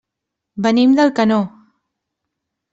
[0.67, 1.39] Venim d'Alcanó.